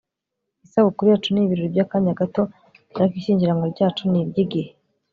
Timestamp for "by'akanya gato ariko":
1.73-3.15